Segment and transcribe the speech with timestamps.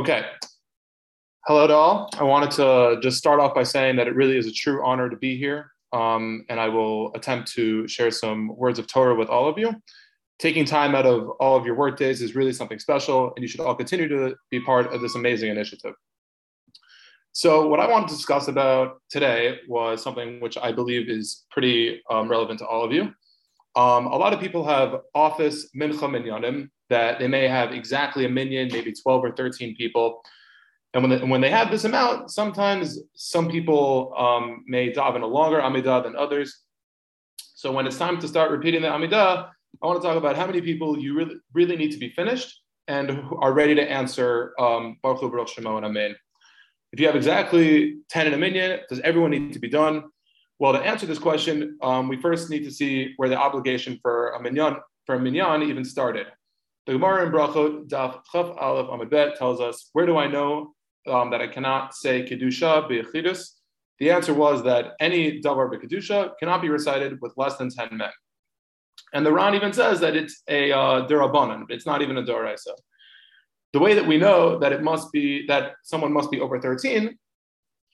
[0.00, 0.24] Okay.
[1.46, 2.08] Hello to all.
[2.18, 5.10] I wanted to just start off by saying that it really is a true honor
[5.10, 5.72] to be here.
[5.92, 9.74] Um, and I will attempt to share some words of Torah with all of you.
[10.38, 13.46] Taking time out of all of your work days is really something special, and you
[13.46, 15.92] should all continue to be part of this amazing initiative.
[17.32, 22.00] So, what I wanted to discuss about today was something which I believe is pretty
[22.08, 23.12] um, relevant to all of you.
[23.76, 28.28] Um, a lot of people have office mincha minyanim that they may have exactly a
[28.28, 30.22] minyan, maybe 12 or 13 people.
[30.92, 35.26] And when they, when they have this amount, sometimes some people um, may daven a
[35.26, 36.64] longer Amidah than others.
[37.54, 39.48] So when it's time to start repeating the Amidah,
[39.82, 42.60] I want to talk about how many people you really, really need to be finished
[42.88, 46.16] and are ready to answer um, Baruch Hu Baruch Shemo and Amen.
[46.92, 50.04] If you have exactly 10 in a minyan, does everyone need to be done?
[50.58, 54.30] Well, to answer this question, um, we first need to see where the obligation for
[54.30, 54.76] a minyan,
[55.06, 56.26] for a minyan even started.
[56.86, 60.74] The Gemara in Brachot, Daf Chaf Aleph Amud Bet tells us, where do I know
[61.06, 63.50] um, that I cannot say Kedusha B'Yechidus?
[63.98, 68.10] The answer was that any Davar B'Kedusha cannot be recited with less than 10 men.
[69.12, 72.74] And the Ran even says that it's a uh, Durabanan, it's not even a Doraisa.
[73.72, 77.16] The way that we know that it must be, that someone must be over 13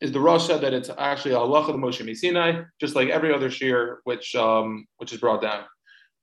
[0.00, 3.50] is the Rasha that it's actually a halacha of Moshe Sinai, just like every other
[3.50, 5.64] shear which um, which is brought down.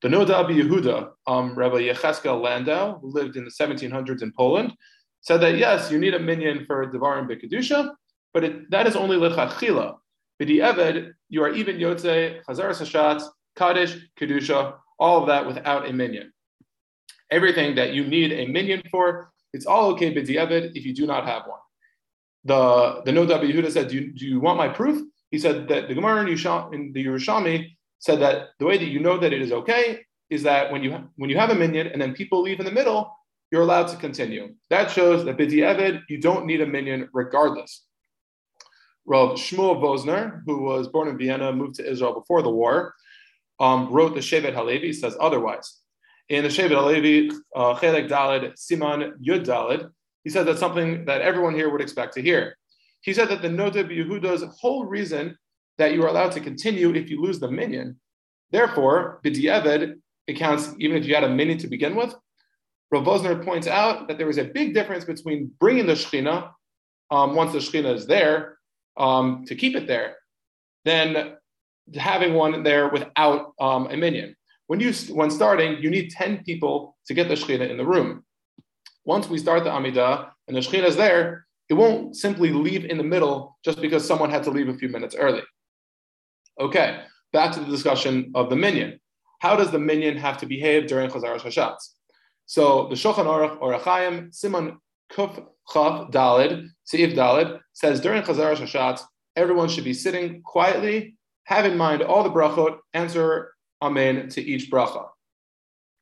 [0.02, 4.74] The Noda Yehuda, um, Rabbi Yecheskel Landau, who lived in the 1700s in Poland,
[5.22, 7.92] said that yes, you need a minyan for Devarim B'Kedusha,
[8.34, 9.98] but it, that is only Lechachila.
[10.42, 13.24] B'di Eved, you are even Yotze, Chazar Sashat,
[13.56, 16.34] Kaddish, Kedusha, all of that without a minyan.
[17.30, 21.06] Everything that you need a minyan for, it's all okay B'di Eved if you do
[21.06, 21.60] not have one.
[22.46, 25.08] The, the Noda Yehuda said, do you, do you want my proof?
[25.30, 29.18] He said that the Gemara in the Yerushalmi said that the way that you know
[29.18, 32.14] that it is okay is that when you when you have a minyan and then
[32.14, 33.16] people leave in the middle,
[33.52, 34.56] you're allowed to continue.
[34.70, 37.86] That shows that b'di eved you don't need a minyan regardless.
[39.06, 42.94] Rav Shmuel Vosner, who was born in Vienna, moved to Israel before the war,
[43.60, 45.80] um, wrote the Shevet Halevi, says otherwise.
[46.30, 49.90] In the Shevet Halevi, uh, Chelek Daled, Siman Yud Dalid,
[50.24, 52.58] he said that's something that everyone here would expect to hear.
[53.02, 55.38] He said that the Noda Yehuda's whole reason
[55.78, 58.00] that you are allowed to continue if you lose the minyan.
[58.52, 59.96] Therefore, b'di'eved,
[60.28, 62.14] it counts even if you had a minyan to begin with.
[62.92, 63.06] Rav
[63.44, 66.52] points out that there is a big difference between bringing the shechina
[67.10, 68.58] um, once the shechina is there
[68.98, 70.18] um, to keep it there,
[70.84, 71.36] than
[71.96, 74.36] having one there without um, a minyan.
[74.68, 78.24] When you when starting, you need ten people to get the shechina in the room.
[79.06, 82.98] Once we start the amidah and the shechina is there, it won't simply leave in
[82.98, 85.42] the middle just because someone had to leave a few minutes early.
[86.60, 87.02] Okay,
[87.34, 89.00] back to the discussion of the minyan.
[89.40, 91.94] How does the minyan have to behave during Chazar Hashatz?
[92.46, 94.78] So the Shulchan Aruch Orach Chayim, Simon
[95.12, 99.02] Kuf Chav Dalid, Seif Dalid, says during Chazar Hashatz,
[99.36, 104.70] everyone should be sitting quietly, have in mind all the brachot, answer Amen to each
[104.70, 105.08] bracha.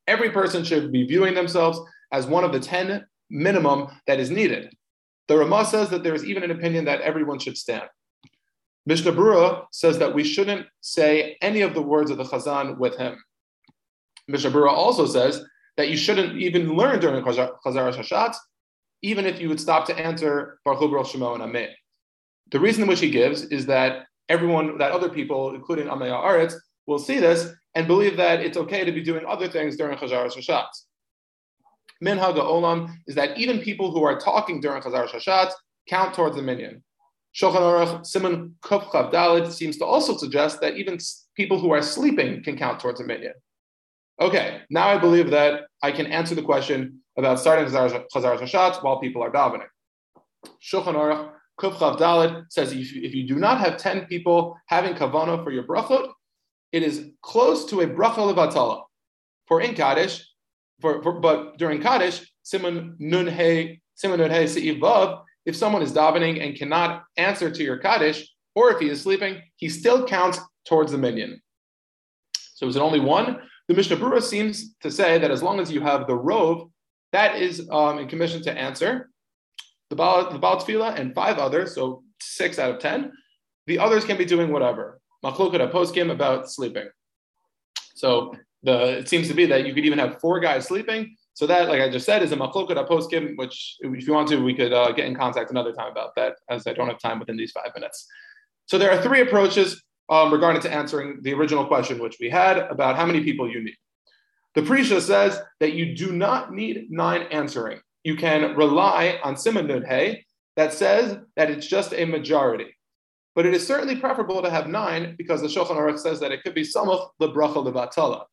[0.06, 1.80] Every person should be viewing themselves
[2.12, 4.74] as one of the 10 minimum that is needed.
[5.28, 7.88] The Ramah says that there is even an opinion that everyone should stand.
[8.90, 12.98] Mishnah Berurah says that we shouldn't say any of the words of the Chazan with
[12.98, 13.24] him.
[14.28, 15.46] Mishnah Berurah also says
[15.78, 18.36] that you shouldn't even learn during Chazar Hashat,
[19.04, 21.70] even if you would stop to answer Baruch Hu Shemo and Amen.
[22.50, 26.56] The reason in which he gives is that everyone, that other people, including Amaya Aretz,
[26.88, 30.36] will see this and believe that it's okay to be doing other things during Chazar
[30.36, 30.66] Hashat.
[32.04, 35.52] Minhag Olam is that even people who are talking during Chazar Hashat
[35.88, 36.84] count towards the minyan.
[37.36, 40.98] Shulchan Aruch Simon Kuf Chav Dalit seems to also suggest that even
[41.36, 43.34] people who are sleeping can count towards a minyan.
[44.20, 49.00] Okay, now I believe that I can answer the question about starting Chazar Hashat while
[49.00, 49.68] people are davening.
[50.62, 54.58] Shulchan Aruch Kuf Chav Dalit says if you, if you do not have 10 people
[54.66, 56.12] having kavana for your brachot,
[56.72, 58.84] it is close to a bracha levatala.
[59.48, 60.26] For in Kaddish,
[60.80, 65.82] for, for, but during Kaddish, Simon Nun He, Simon Nun He Se'iv Vav, if someone
[65.82, 68.20] is davening and cannot answer to your Kaddish,
[68.54, 71.42] or if he is sleeping, he still counts towards the minyan.
[72.54, 73.40] So is it only one?
[73.68, 76.70] The Mishnah Berurah seems to say that as long as you have the rove,
[77.14, 79.10] that is um, in commission to answer.
[79.90, 83.12] The Baal, the Baal Tefillah and five others, so six out of ten.
[83.66, 85.02] The others can be doing whatever.
[85.26, 86.90] Machlokat poskim about sleeping.
[87.96, 91.48] So the, it seems to be that you could even have four guys sleeping, so
[91.48, 94.54] that, like I just said, is a machloket poskim, which if you want to, we
[94.54, 97.38] could uh, get in contact another time about that, as I don't have time within
[97.38, 98.06] these five minutes.
[98.66, 102.58] So there are three approaches um, regarding to answering the original question, which we had
[102.58, 103.78] about how many people you need.
[104.56, 107.80] The Prisha says that you do not need nine answering.
[108.04, 109.86] you can rely on Simon Nun
[110.58, 112.76] that says that it's just a majority.
[113.34, 116.44] But it is certainly preferable to have nine because the Shulchan Aruch says that it
[116.44, 118.26] could be some of the lebracha levatala.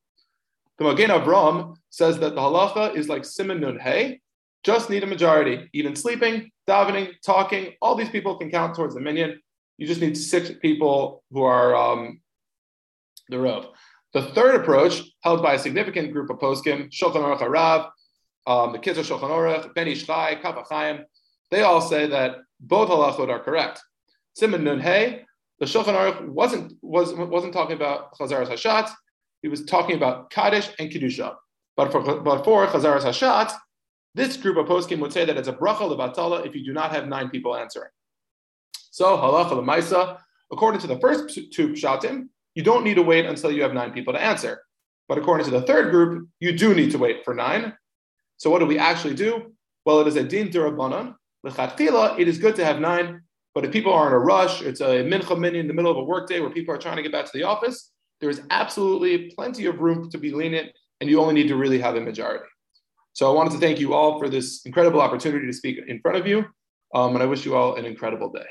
[0.78, 4.20] The Magen Avram says that the halacha is like Simon Nun Hey,
[4.62, 5.70] just need a majority.
[5.72, 9.40] Even sleeping, davening, talking, all these people can count towards the minyan.
[9.78, 12.20] You just need six people who are um,
[13.28, 13.68] the Rav.
[14.12, 17.90] The third approach, held by a significant group of poskim, Shulchan Aruch Harav,
[18.46, 21.04] um, the Kitzur Shulchan Aruch, Ben Ish Chai, Kaf HaChaim,
[21.50, 23.82] they all say that both halachot are correct.
[24.34, 25.24] Simon Nun Hey,
[25.58, 28.90] the Shulchan Aruch wasn't, was, wasn't talking about Chazaras Hashat,
[29.46, 31.36] he was talking about Kaddish and Kedusha.
[31.76, 33.52] But for, but for Chazaras Hashat,
[34.12, 36.90] this group of poskim would say that it's a bracha lebatala if you do not
[36.90, 37.90] have nine people answering.
[38.90, 40.18] So halacha lemaisa,
[40.50, 43.92] according to the first two pshatim, you don't need to wait until you have nine
[43.92, 44.62] people to answer.
[45.08, 47.72] But according to the third group, you do need to wait for nine.
[48.38, 49.52] So what do we actually do?
[49.84, 51.14] Well, it is a din durabanan.
[51.46, 53.22] Lechatchila, it is good to have nine,
[53.54, 55.98] but if people are in a rush, it's a mincha mini in the middle of
[55.98, 59.30] a workday where people are trying to get back to the office, there is absolutely
[59.36, 62.46] plenty of room to be lenient, and you only need to really have a majority.
[63.12, 66.18] So I wanted to thank you all for this incredible opportunity to speak in front
[66.18, 66.44] of you,
[66.94, 68.46] um, and I wish you all an incredible day.